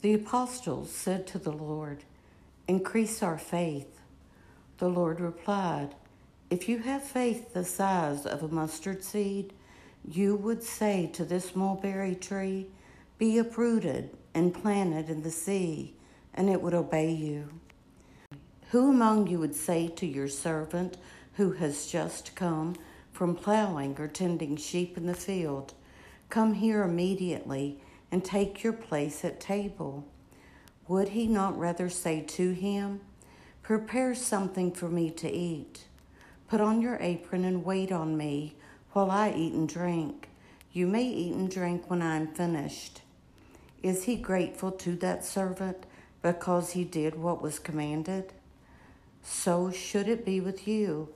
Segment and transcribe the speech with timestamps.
[0.00, 2.04] The apostles said to the Lord,
[2.68, 4.00] Increase our faith.
[4.78, 5.96] The Lord replied,
[6.50, 9.52] If you have faith the size of a mustard seed,
[10.06, 12.68] you would say to this mulberry tree,
[13.18, 15.96] Be uprooted and planted in the sea,
[16.32, 17.48] and it would obey you.
[18.70, 20.96] Who among you would say to your servant
[21.34, 22.76] who has just come
[23.10, 25.74] from plowing or tending sheep in the field,
[26.28, 27.80] Come here immediately
[28.10, 30.06] and take your place at table?
[30.86, 33.00] Would he not rather say to him,
[33.62, 35.84] Prepare something for me to eat?
[36.48, 38.56] Put on your apron and wait on me
[38.92, 40.30] while I eat and drink.
[40.72, 43.02] You may eat and drink when I am finished.
[43.82, 45.84] Is he grateful to that servant
[46.22, 48.32] because he did what was commanded?
[49.22, 51.10] So should it be with you.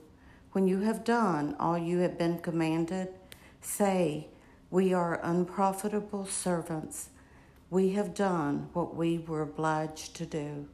[0.51, 3.09] When you have done all you have been commanded,
[3.59, 4.27] say,
[4.73, 7.09] We are unprofitable servants.
[7.69, 10.67] We have done what we were obliged to do.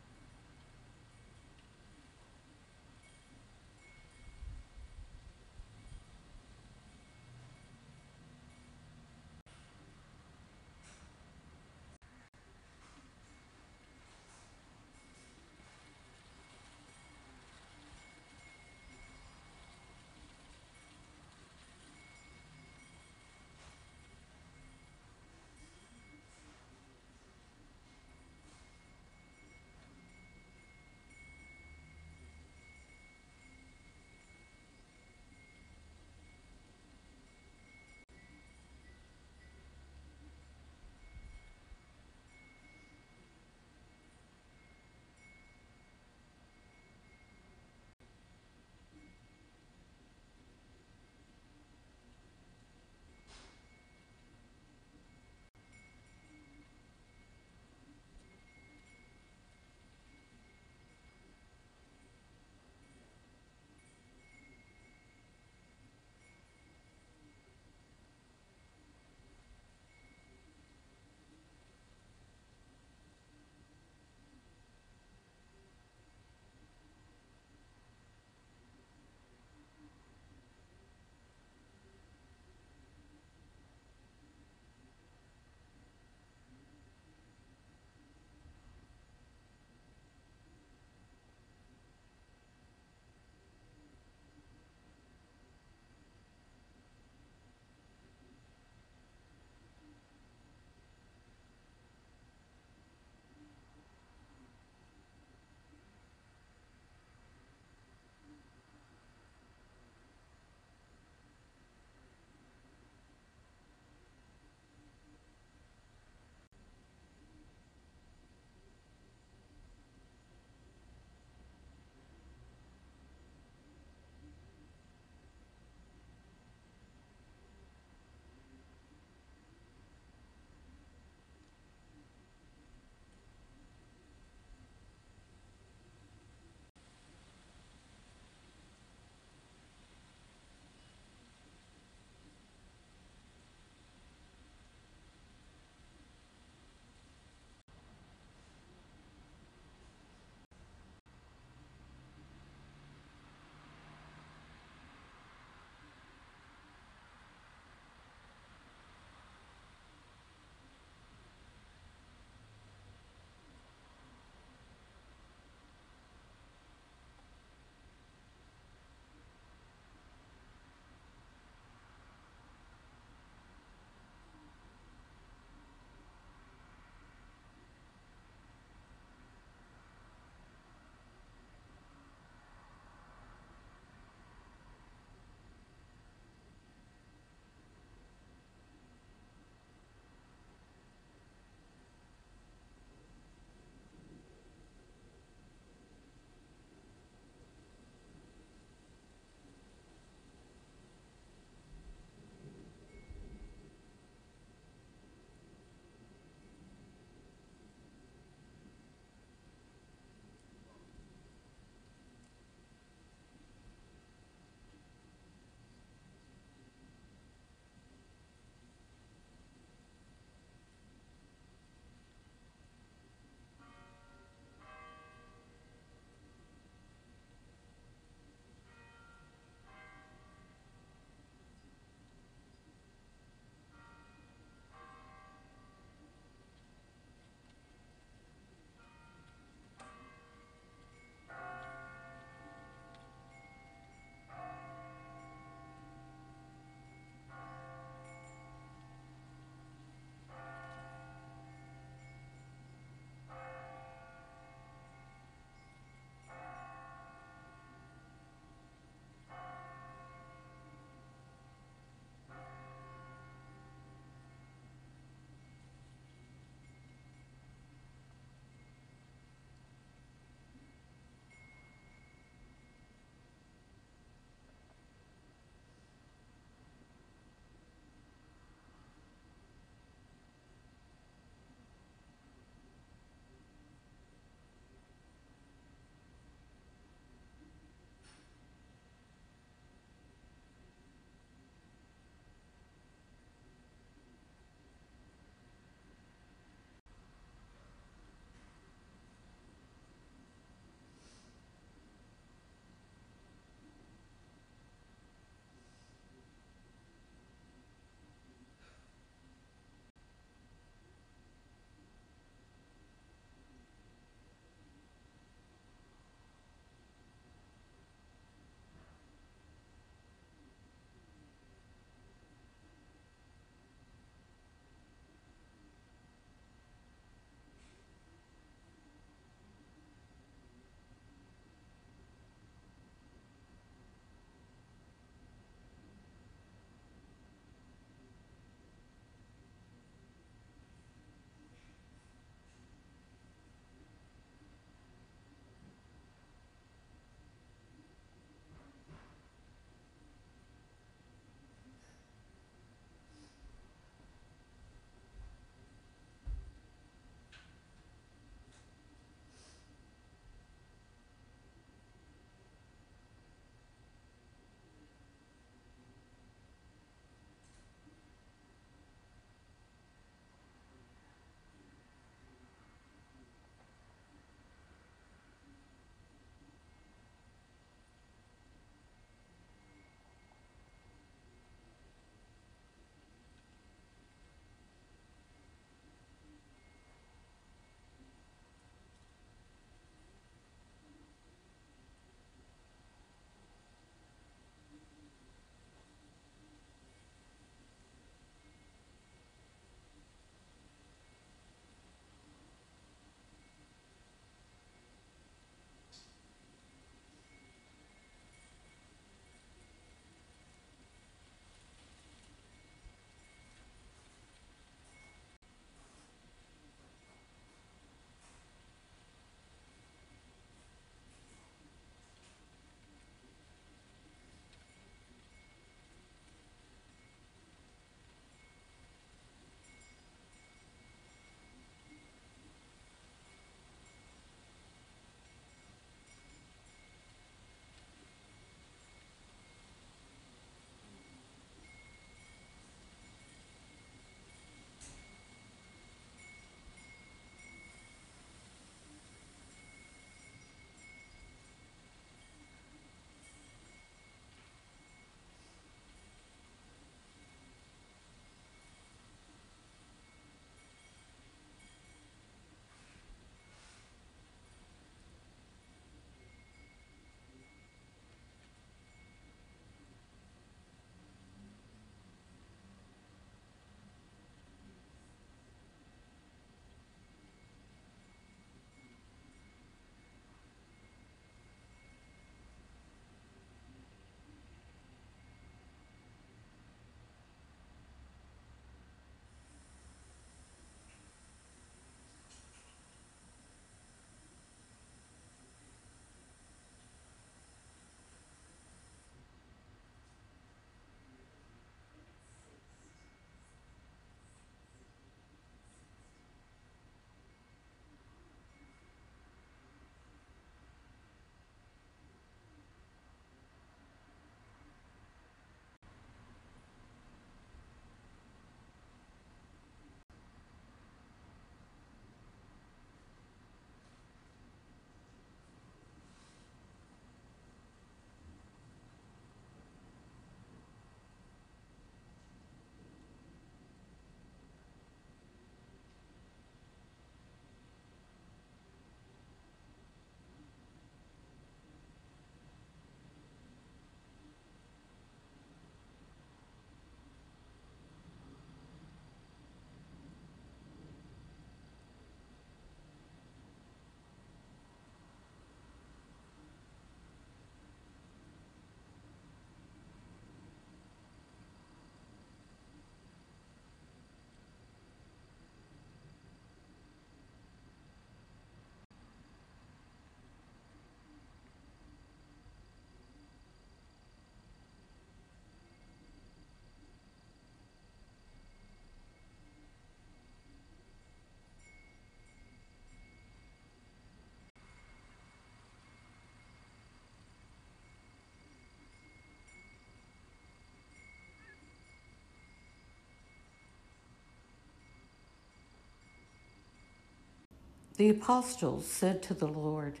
[597.96, 600.00] The apostles said to the Lord,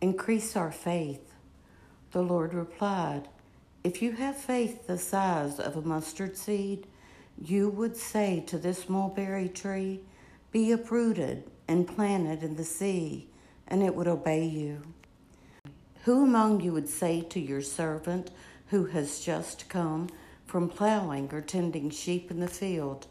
[0.00, 1.34] Increase our faith.
[2.12, 3.28] The Lord replied,
[3.82, 6.86] If you have faith the size of a mustard seed,
[7.36, 10.00] you would say to this mulberry tree,
[10.52, 13.28] Be uprooted and planted in the sea,
[13.66, 14.82] and it would obey you.
[16.04, 18.30] Who among you would say to your servant
[18.68, 20.08] who has just come
[20.46, 23.08] from plowing or tending sheep in the field,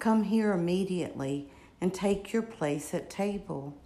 [0.00, 1.50] Come here immediately
[1.80, 3.76] and take your place at table?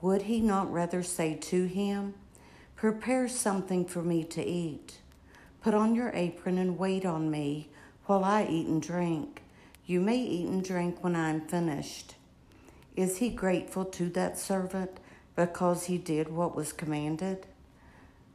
[0.00, 2.14] Would he not rather say to him,
[2.76, 4.98] Prepare something for me to eat?
[5.62, 7.70] Put on your apron and wait on me
[8.04, 9.42] while I eat and drink.
[9.86, 12.16] You may eat and drink when I am finished.
[12.96, 15.00] Is he grateful to that servant
[15.36, 17.46] because he did what was commanded?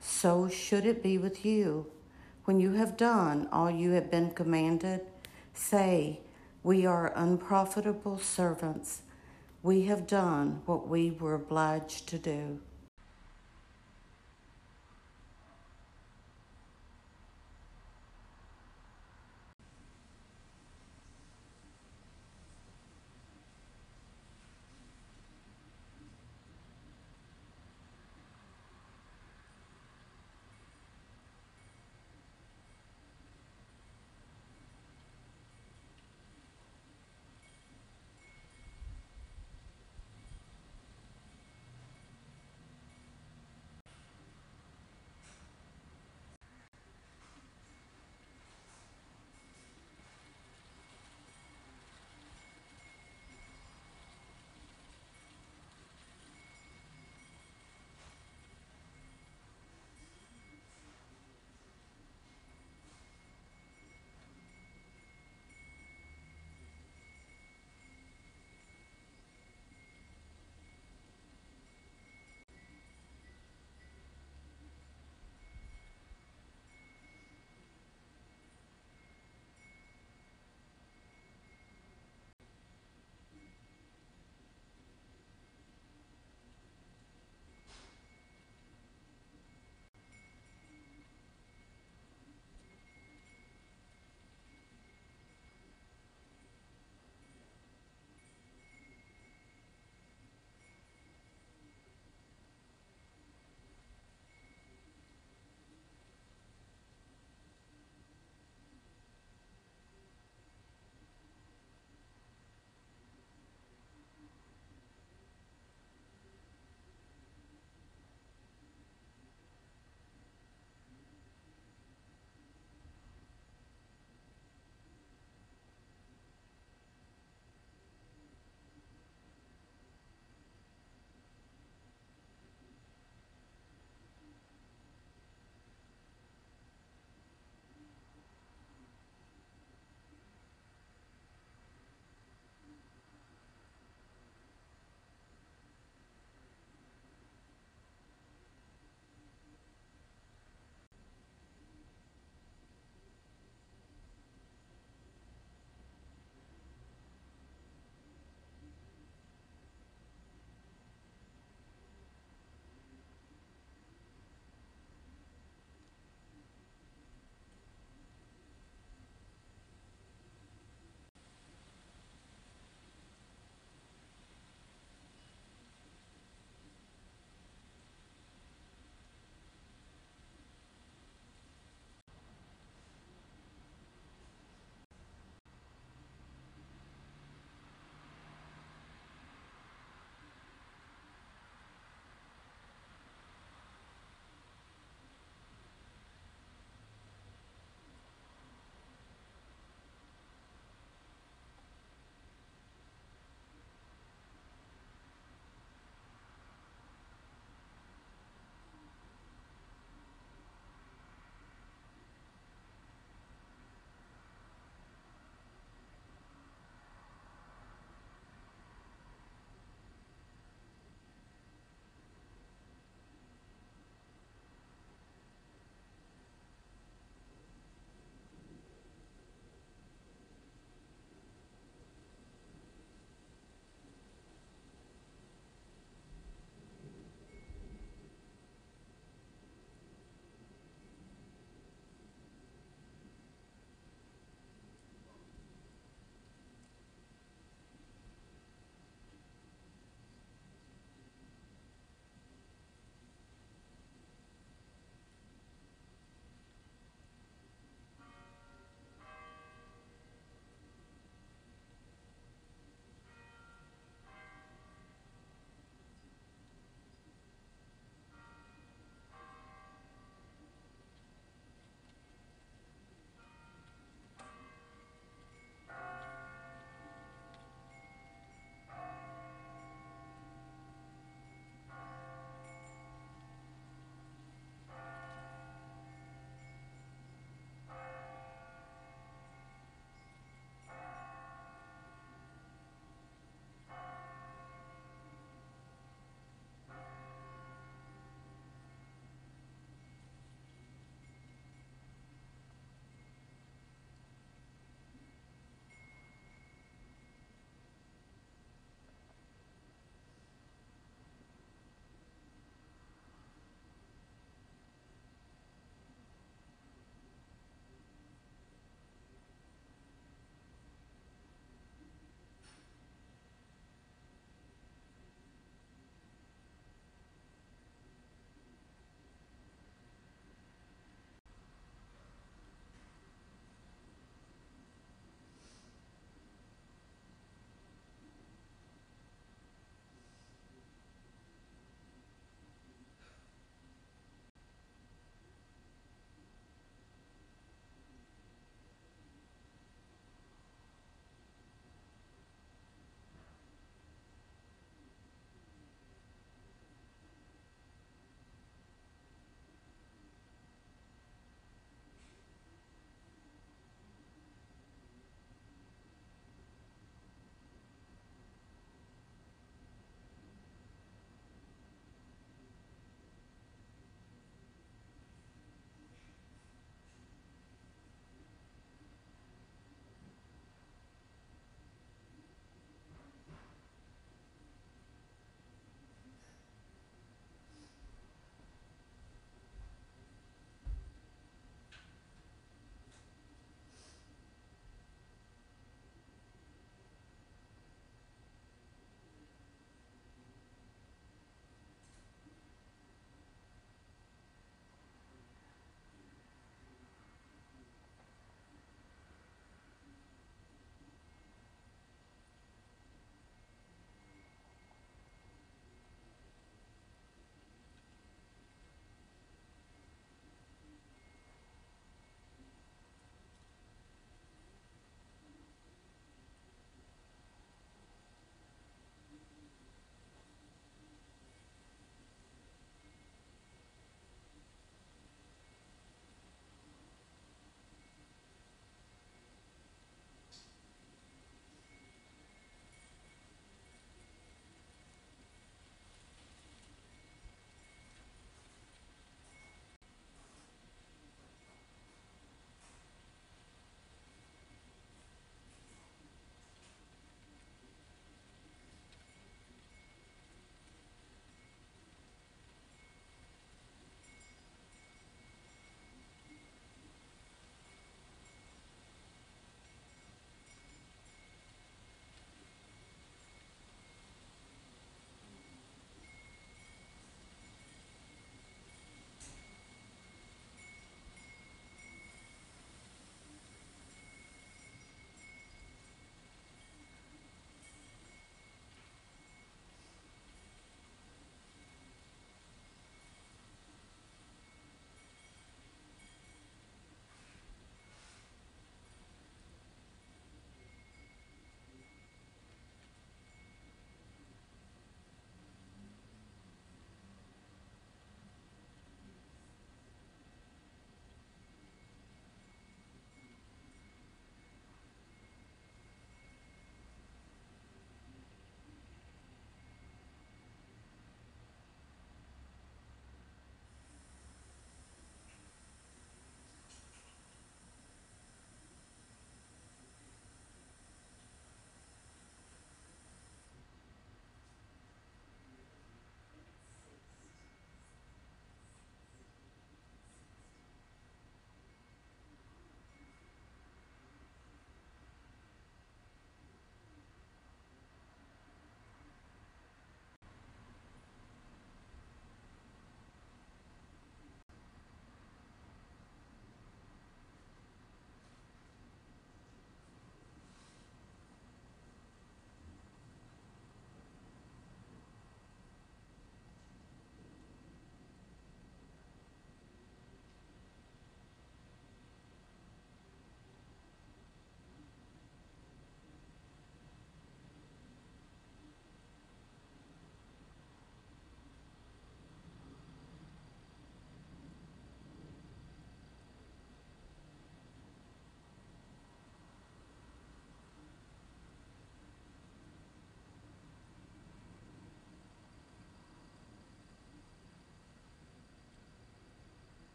[0.00, 1.86] So should it be with you.
[2.44, 5.02] When you have done all you have been commanded,
[5.52, 6.20] say,
[6.62, 9.02] We are unprofitable servants.
[9.62, 12.60] We have done what we were obliged to do.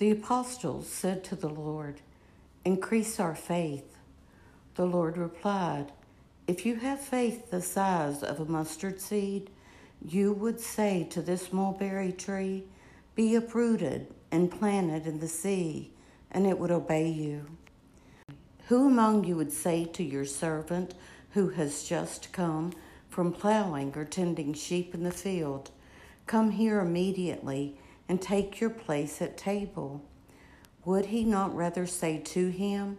[0.00, 2.00] The apostles said to the Lord,
[2.64, 3.98] Increase our faith.
[4.76, 5.92] The Lord replied,
[6.46, 9.50] If you have faith the size of a mustard seed,
[10.02, 12.64] you would say to this mulberry tree,
[13.14, 15.92] Be uprooted and planted in the sea,
[16.30, 17.44] and it would obey you.
[18.68, 20.94] Who among you would say to your servant
[21.32, 22.72] who has just come
[23.10, 25.70] from plowing or tending sheep in the field,
[26.26, 27.76] Come here immediately
[28.10, 30.02] and take your place at table?
[30.84, 32.98] Would he not rather say to him,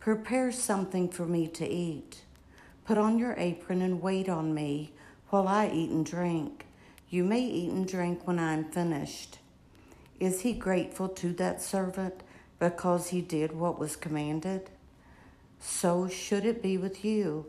[0.00, 2.22] Prepare something for me to eat?
[2.84, 4.92] Put on your apron and wait on me
[5.28, 6.66] while I eat and drink.
[7.08, 9.38] You may eat and drink when I am finished.
[10.18, 12.24] Is he grateful to that servant
[12.58, 14.68] because he did what was commanded?
[15.60, 17.46] So should it be with you.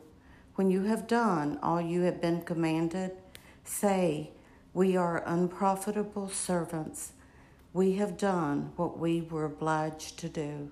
[0.54, 3.14] When you have done all you have been commanded,
[3.64, 4.30] say,
[4.74, 7.12] We are unprofitable servants.
[7.74, 10.72] We have done what we were obliged to do.